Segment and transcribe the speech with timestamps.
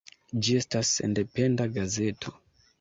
[0.47, 2.37] Ĝi estas sendependa gazeto.